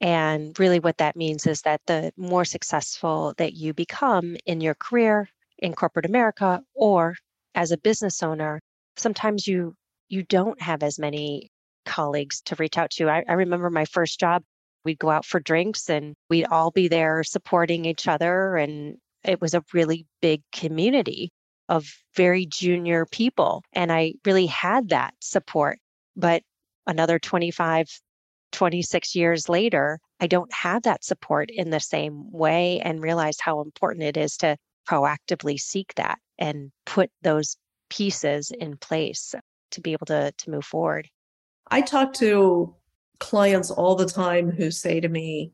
[0.00, 4.74] And really, what that means is that the more successful that you become in your
[4.74, 7.16] career in corporate America or
[7.54, 8.60] as a business owner,
[8.96, 9.74] sometimes you
[10.08, 11.50] you don't have as many
[11.86, 13.08] colleagues to reach out to.
[13.08, 14.42] I, I remember my first job,
[14.84, 18.56] we'd go out for drinks and we'd all be there supporting each other.
[18.56, 21.30] And it was a really big community
[21.68, 23.62] of very junior people.
[23.72, 25.78] And I really had that support.
[26.16, 26.42] But
[26.86, 27.88] another 25,
[28.52, 33.60] 26 years later, I don't have that support in the same way and realize how
[33.60, 34.56] important it is to
[34.88, 37.56] proactively seek that and put those
[37.90, 39.34] pieces in place
[39.70, 41.08] to be able to to move forward.
[41.70, 42.74] I talk to
[43.18, 45.52] clients all the time who say to me,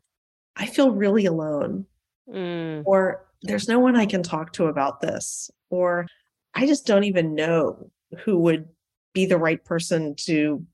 [0.55, 1.85] I feel really alone.
[2.29, 2.83] Mm.
[2.85, 5.49] Or there's no one I can talk to about this.
[5.69, 6.07] Or
[6.53, 7.89] I just don't even know
[8.23, 8.67] who would
[9.13, 10.65] be the right person to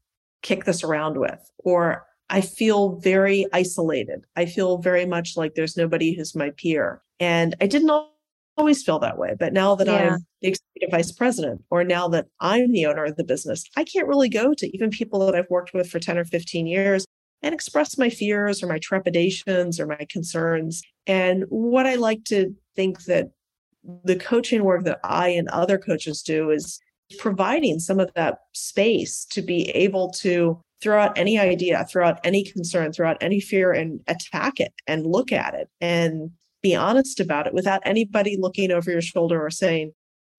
[0.42, 1.40] kick this around with.
[1.60, 4.26] Or I feel very isolated.
[4.36, 7.02] I feel very much like there's nobody who's my peer.
[7.20, 7.92] And I didn't
[8.58, 9.36] always feel that way.
[9.40, 10.16] But now that yeah.
[10.16, 13.84] I'm the executive vice president, or now that I'm the owner of the business, I
[13.84, 17.06] can't really go to even people that I've worked with for 10 or 15 years
[17.42, 20.82] and express my fears or my trepidations or my concerns.
[21.06, 23.30] And what I like to think that
[24.04, 26.80] the coaching work that I and other coaches do is
[27.20, 32.20] providing some of that space to be able to throw out any idea, throw out
[32.24, 36.76] any concern, throw out any fear and attack it and look at it and be
[36.76, 39.92] honest about it without anybody looking over your shoulder or saying,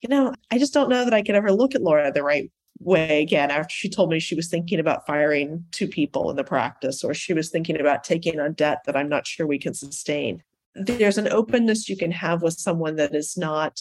[0.02, 2.50] you know, I just don't know that I could ever look at Laura the right
[2.80, 6.44] way again after she told me she was thinking about firing two people in the
[6.44, 9.74] practice or she was thinking about taking on debt that I'm not sure we can
[9.74, 10.42] sustain.
[10.74, 13.80] There's an openness you can have with someone that is not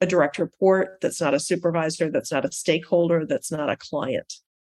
[0.00, 4.34] a direct report, that's not a supervisor, that's not a stakeholder, that's not a client.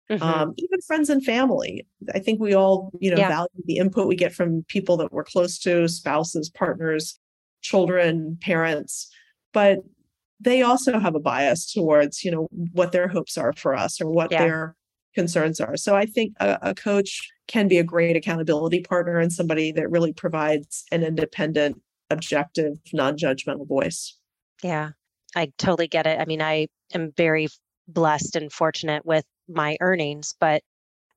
[0.09, 0.23] Mm-hmm.
[0.23, 1.87] Um, even friends and family.
[2.13, 3.29] I think we all, you know, yeah.
[3.29, 7.19] value the input we get from people that we're close to, spouses, partners,
[7.61, 9.09] children, parents.
[9.53, 9.79] But
[10.41, 14.09] they also have a bias towards, you know, what their hopes are for us or
[14.09, 14.43] what yeah.
[14.43, 14.75] their
[15.13, 15.77] concerns are.
[15.77, 19.91] So I think a, a coach can be a great accountability partner and somebody that
[19.91, 24.17] really provides an independent, objective, non-judgmental voice.
[24.63, 24.91] Yeah.
[25.35, 26.19] I totally get it.
[26.19, 27.47] I mean, I am very
[27.87, 30.61] blessed and fortunate with my earnings, but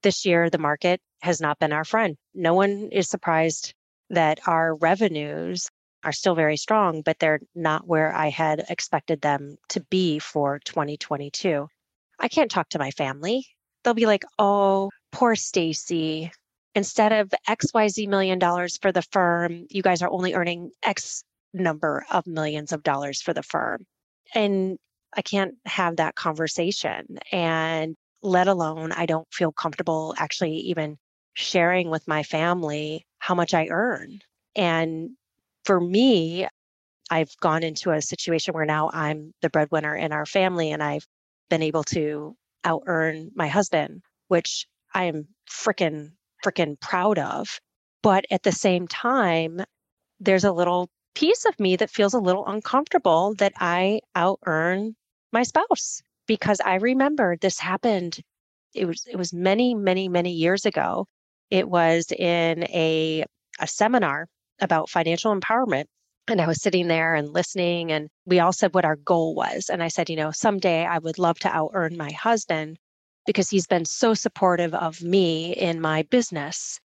[0.02, 2.16] this year the market has not been our friend.
[2.34, 3.74] No one is surprised
[4.10, 5.70] that our revenues
[6.04, 10.58] are still very strong, but they're not where I had expected them to be for
[10.60, 11.68] 2022.
[12.20, 13.46] I can't talk to my family.
[13.82, 16.30] They'll be like, "Oh, poor Stacy.
[16.74, 22.04] Instead of XYZ million dollars for the firm, you guys are only earning X number
[22.10, 23.86] of millions of dollars for the firm."
[24.34, 24.78] And
[25.14, 27.18] I can't have that conversation.
[27.32, 30.96] And let alone, I don't feel comfortable actually even
[31.34, 34.20] sharing with my family how much I earn.
[34.56, 35.10] And
[35.64, 36.46] for me,
[37.10, 41.06] I've gone into a situation where now I'm the breadwinner in our family and I've
[41.50, 46.12] been able to out earn my husband, which I am freaking,
[46.44, 47.60] freaking proud of.
[48.02, 49.60] But at the same time,
[50.20, 54.96] there's a little piece of me that feels a little uncomfortable that I out earn
[55.32, 58.20] my spouse because I remember this happened.
[58.74, 61.06] It was it was many, many, many years ago.
[61.50, 63.24] It was in a
[63.60, 64.28] a seminar
[64.60, 65.84] about financial empowerment.
[66.28, 69.68] And I was sitting there and listening, and we all said what our goal was.
[69.68, 72.78] And I said, you know, someday I would love to out earn my husband
[73.26, 76.80] because he's been so supportive of me in my business.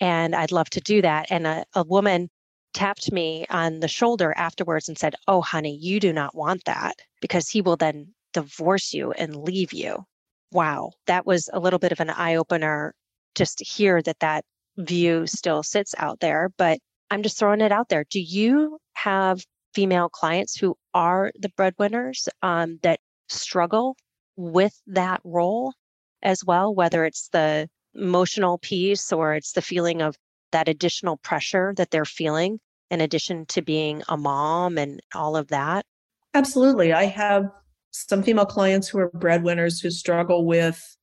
[0.00, 1.26] And I'd love to do that.
[1.30, 2.28] And a, a woman
[2.72, 6.96] tapped me on the shoulder afterwards and said, Oh, honey, you do not want that
[7.20, 10.04] because he will then divorce you and leave you.
[10.52, 10.92] Wow.
[11.06, 12.94] That was a little bit of an eye opener
[13.34, 14.44] just to hear that that
[14.76, 16.50] view still sits out there.
[16.58, 16.78] But
[17.14, 18.04] I'm just throwing it out there.
[18.10, 19.40] Do you have
[19.72, 22.98] female clients who are the breadwinners um, that
[23.28, 23.96] struggle
[24.34, 25.74] with that role
[26.24, 30.16] as well, whether it's the emotional piece or it's the feeling of
[30.50, 32.58] that additional pressure that they're feeling
[32.90, 35.86] in addition to being a mom and all of that?
[36.34, 36.92] Absolutely.
[36.92, 37.48] I have
[37.92, 40.96] some female clients who are breadwinners who struggle with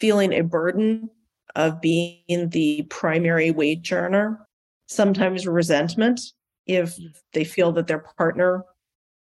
[0.00, 1.10] feeling a burden
[1.54, 4.47] of being the primary wage earner,
[4.88, 6.20] sometimes resentment
[6.66, 6.98] if
[7.32, 8.64] they feel that their partner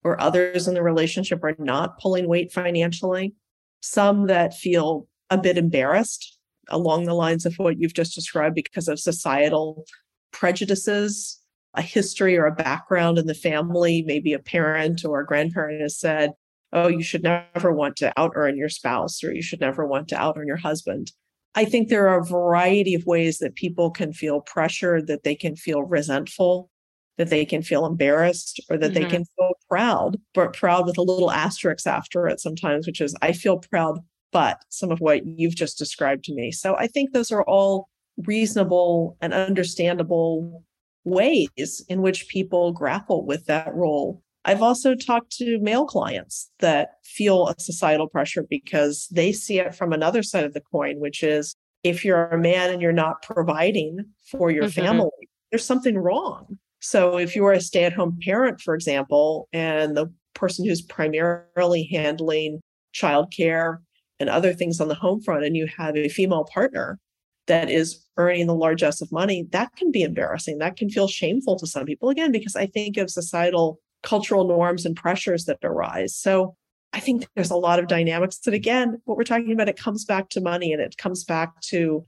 [0.04, 3.36] or others in the relationship are not pulling weight financially,
[3.82, 6.38] some that feel a bit embarrassed
[6.70, 9.86] along the lines of what you've just described because of societal
[10.32, 11.40] prejudices,
[11.74, 14.04] a history or a background in the family.
[14.06, 16.32] Maybe a parent or a grandparent has said,
[16.74, 20.10] Oh, you should never want to out earn your spouse, or you should never want
[20.10, 21.12] to out earn your husband.
[21.58, 25.34] I think there are a variety of ways that people can feel pressure, that they
[25.34, 26.70] can feel resentful,
[27.18, 29.04] that they can feel embarrassed, or that mm-hmm.
[29.04, 33.16] they can feel proud, but proud with a little asterisk after it sometimes, which is,
[33.24, 34.00] I feel proud
[34.32, 36.52] but some of what you've just described to me.
[36.52, 37.90] So I think those are all
[38.26, 40.64] reasonable and understandable
[41.06, 44.22] ways in which people grapple with that role.
[44.48, 49.76] I've also talked to male clients that feel a societal pressure because they see it
[49.76, 53.22] from another side of the coin, which is if you're a man and you're not
[53.22, 54.82] providing for your mm-hmm.
[54.82, 55.10] family,
[55.52, 56.58] there's something wrong.
[56.80, 61.84] So if you're a stay at home parent, for example, and the person who's primarily
[61.92, 62.62] handling
[62.96, 63.80] childcare
[64.18, 67.00] and other things on the home front and you have a female partner
[67.48, 70.60] that is earning the largesse of money, that can be embarrassing.
[70.60, 74.86] That can feel shameful to some people, again, because I think of societal cultural norms
[74.86, 76.16] and pressures that arise.
[76.16, 76.56] So
[76.94, 80.06] I think there's a lot of dynamics that, again, what we're talking about, it comes
[80.06, 82.06] back to money and it comes back to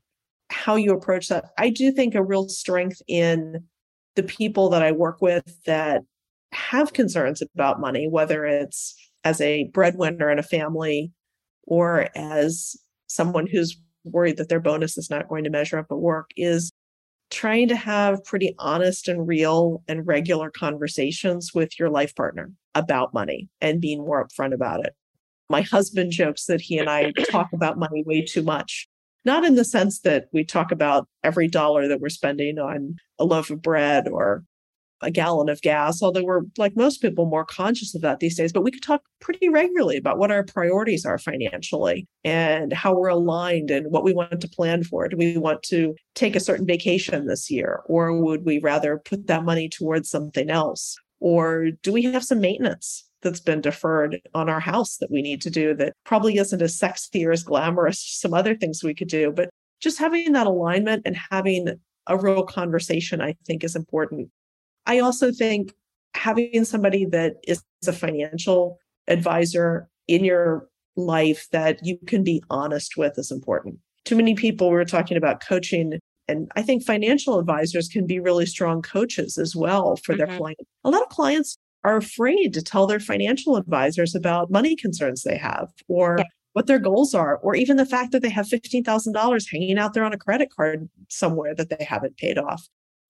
[0.49, 1.45] how you approach that.
[1.57, 3.65] I do think a real strength in
[4.15, 6.01] the people that I work with that
[6.51, 11.11] have concerns about money, whether it's as a breadwinner in a family
[11.63, 12.75] or as
[13.07, 16.71] someone who's worried that their bonus is not going to measure up at work is
[17.29, 23.13] trying to have pretty honest and real and regular conversations with your life partner about
[23.13, 24.93] money and being more upfront about it.
[25.49, 28.87] My husband jokes that he and I talk about money way too much.
[29.25, 33.25] Not in the sense that we talk about every dollar that we're spending on a
[33.25, 34.43] loaf of bread or
[35.01, 38.51] a gallon of gas, although we're like most people more conscious of that these days,
[38.51, 43.09] but we could talk pretty regularly about what our priorities are financially and how we're
[43.09, 45.07] aligned and what we want to plan for.
[45.07, 49.27] Do we want to take a certain vacation this year, or would we rather put
[49.27, 50.97] that money towards something else?
[51.19, 55.41] Or do we have some maintenance that's been deferred on our house that we need
[55.41, 59.09] to do that probably isn't as sexy or as glamorous some other things we could
[59.09, 59.31] do?
[59.31, 59.49] But
[59.81, 64.29] just having that alignment and having a real conversation, I think, is important.
[64.89, 65.73] I also think
[66.15, 72.97] having somebody that is a financial advisor in your life that you can be honest
[72.97, 73.77] with is important.
[74.05, 78.19] Too many people we were talking about coaching and I think financial advisors can be
[78.19, 80.29] really strong coaches as well for mm-hmm.
[80.29, 80.63] their clients.
[80.83, 85.37] A lot of clients are afraid to tell their financial advisors about money concerns they
[85.37, 86.25] have or yeah.
[86.53, 90.03] what their goals are, or even the fact that they have $15,000 hanging out there
[90.03, 92.67] on a credit card somewhere that they haven't paid off.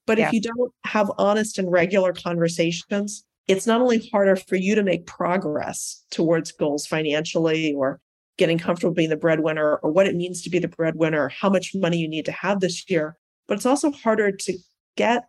[0.09, 0.25] But yeah.
[0.25, 4.81] if you don't have honest and regular conversations, it's not only harder for you to
[4.81, 7.99] make progress towards goals financially or
[8.39, 11.75] getting comfortable being the breadwinner or what it means to be the breadwinner, how much
[11.75, 13.17] money you need to have this year.
[13.47, 14.57] But it's also harder to
[14.97, 15.25] get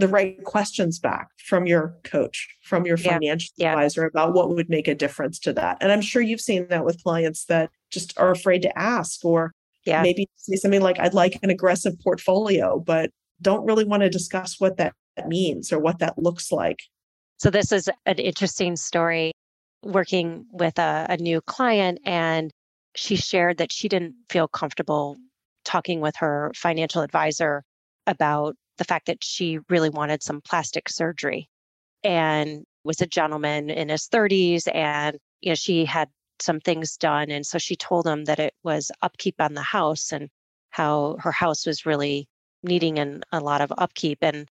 [0.00, 3.74] the right questions back from your coach, from your financial yeah.
[3.74, 5.76] advisor about what would make a difference to that.
[5.80, 9.52] And I'm sure you've seen that with clients that just are afraid to ask or
[9.84, 10.02] yeah.
[10.02, 13.10] maybe say something like, I'd like an aggressive portfolio, but
[13.40, 14.94] don't really want to discuss what that
[15.26, 16.80] means or what that looks like.
[17.38, 19.32] So, this is an interesting story
[19.82, 22.50] working with a, a new client and
[22.94, 25.16] she shared that she didn't feel comfortable
[25.64, 27.62] talking with her financial advisor
[28.06, 31.48] about the fact that she really wanted some plastic surgery
[32.02, 36.08] and was a gentleman in his 30s and you know she had
[36.40, 40.12] some things done and so she told him that it was upkeep on the house
[40.12, 40.28] and
[40.70, 42.28] how her house was really
[42.66, 44.48] needing an, a lot of upkeep and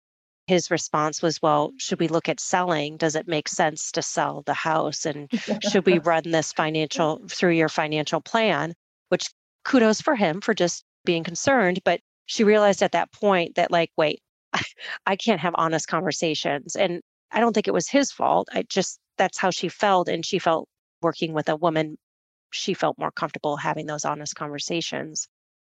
[0.48, 2.98] his response was, Well, should we look at selling?
[2.98, 5.06] Does it make sense to sell the house?
[5.06, 5.30] And
[5.70, 8.74] should we run this financial through your financial plan?
[9.10, 9.30] Which
[9.64, 11.80] kudos for him for just being concerned.
[11.84, 14.22] But she realized at that point that, like, wait,
[14.54, 14.62] I,
[15.06, 16.76] I can't have honest conversations.
[16.76, 17.02] And
[17.32, 18.48] I don't think it was his fault.
[18.54, 20.08] I just, that's how she felt.
[20.08, 20.68] And she felt
[21.02, 21.98] working with a woman,
[22.52, 25.28] she felt more comfortable having those honest conversations.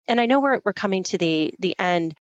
[0.08, 2.14] And I know we're, we're coming to the the end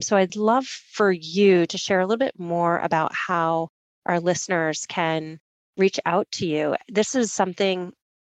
[0.00, 3.68] so I'd love for you to share a little bit more about how
[4.04, 5.38] our listeners can
[5.76, 6.76] reach out to you.
[6.88, 7.92] This is something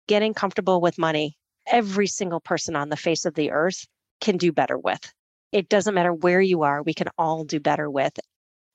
[0.08, 1.36] getting comfortable with money.
[1.68, 3.86] Every single person on the face of the earth
[4.22, 5.12] can do better with.
[5.51, 8.14] It doesn't matter where you are, we can all do better with.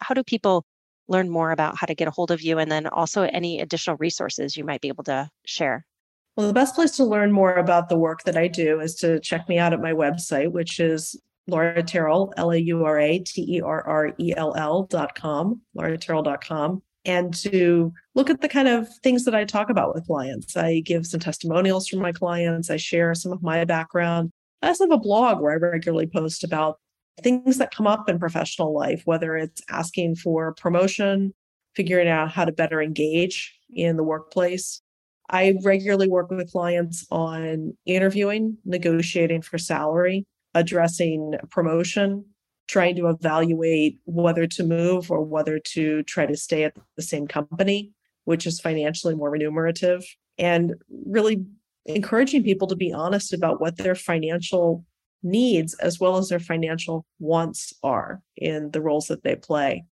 [0.00, 0.64] How do people
[1.08, 3.96] learn more about how to get a hold of you and then also any additional
[3.98, 5.84] resources you might be able to share?
[6.36, 9.20] Well, the best place to learn more about the work that I do is to
[9.20, 11.14] check me out at my website, which is
[11.48, 15.14] Laura Terrell, L A U R A T E R R E L L dot
[15.14, 20.06] com, lauraterrell.com, and to look at the kind of things that I talk about with
[20.06, 20.56] clients.
[20.56, 24.30] I give some testimonials from my clients, I share some of my background.
[24.62, 26.78] I also have a blog where I regularly post about
[27.22, 31.34] things that come up in professional life, whether it's asking for promotion,
[31.74, 34.80] figuring out how to better engage in the workplace.
[35.28, 42.24] I regularly work with clients on interviewing, negotiating for salary, addressing promotion,
[42.68, 47.26] trying to evaluate whether to move or whether to try to stay at the same
[47.26, 47.92] company,
[48.24, 50.04] which is financially more remunerative,
[50.38, 50.74] and
[51.06, 51.44] really
[51.86, 54.84] encouraging people to be honest about what their financial
[55.22, 59.84] needs as well as their financial wants are in the roles that they play.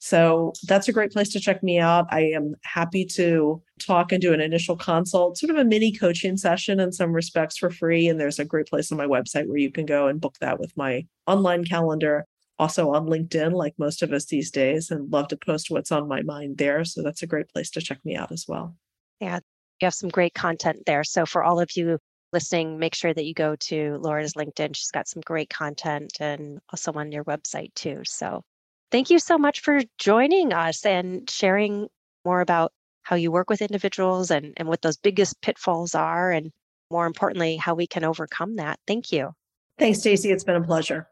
[0.00, 2.06] So that's a great place to check me out.
[2.10, 6.36] I am happy to talk and do an initial consult, sort of a mini coaching
[6.36, 8.08] session in some respects for free.
[8.08, 10.60] And there's a great place on my website where you can go and book that
[10.60, 12.24] with my online calendar.
[12.60, 16.08] Also on LinkedIn, like most of us these days, and love to post what's on
[16.08, 16.84] my mind there.
[16.84, 18.76] So that's a great place to check me out as well.
[19.20, 19.38] Yeah,
[19.80, 21.04] you have some great content there.
[21.04, 21.98] So for all of you
[22.32, 24.74] listening, make sure that you go to Laura's LinkedIn.
[24.74, 28.02] She's got some great content and also on your website too.
[28.04, 28.42] So
[28.90, 31.88] Thank you so much for joining us and sharing
[32.24, 32.72] more about
[33.02, 36.52] how you work with individuals and, and what those biggest pitfalls are, and
[36.90, 38.78] more importantly, how we can overcome that.
[38.86, 39.32] Thank you.
[39.78, 40.30] Thanks, Stacy.
[40.30, 41.06] It's been a pleasure.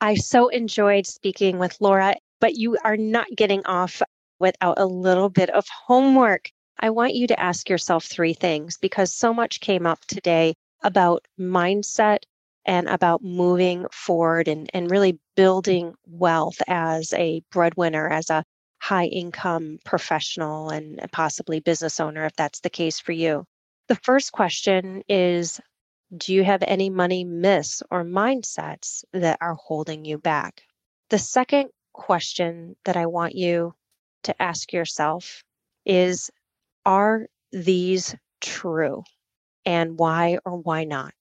[0.00, 4.02] I so enjoyed speaking with Laura, but you are not getting off
[4.40, 6.50] without a little bit of homework.
[6.78, 11.24] I want you to ask yourself three things because so much came up today about
[11.38, 12.24] mindset
[12.64, 18.44] and about moving forward and, and really building wealth as a breadwinner, as a
[18.80, 23.44] high income professional and possibly business owner, if that's the case for you.
[23.88, 25.60] The first question is
[26.16, 30.62] Do you have any money myths or mindsets that are holding you back?
[31.10, 33.74] The second question that I want you
[34.24, 35.44] to ask yourself
[35.84, 36.30] is
[36.84, 39.04] Are these true?
[39.64, 41.14] And why or why not?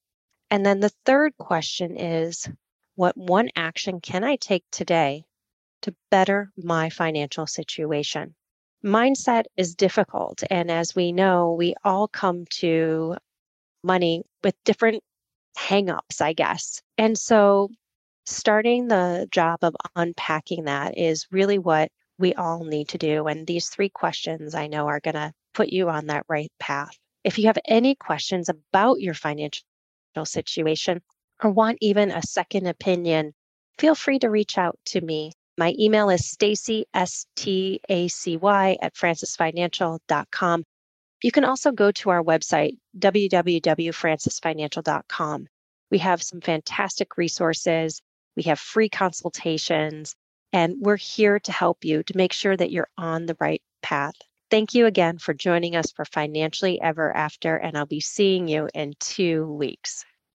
[0.51, 2.47] And then the third question is
[2.95, 5.23] What one action can I take today
[5.81, 8.35] to better my financial situation?
[8.83, 10.43] Mindset is difficult.
[10.49, 13.15] And as we know, we all come to
[13.81, 15.03] money with different
[15.57, 16.81] hangups, I guess.
[16.97, 17.69] And so
[18.25, 23.27] starting the job of unpacking that is really what we all need to do.
[23.27, 26.97] And these three questions I know are going to put you on that right path.
[27.23, 29.63] If you have any questions about your financial
[30.25, 31.01] situation
[31.43, 33.33] or want even a second opinion,
[33.77, 35.31] feel free to reach out to me.
[35.57, 40.63] My email is Stacy, S T A C Y, at francisfinancial.com.
[41.23, 45.47] You can also go to our website, www.francisfinancial.com.
[45.91, 48.01] We have some fantastic resources.
[48.35, 50.15] We have free consultations,
[50.53, 54.15] and we're here to help you to make sure that you're on the right path.
[54.51, 58.69] Thank you again for joining us for Financially Ever After, and I'll be seeing you
[58.75, 60.05] in two weeks.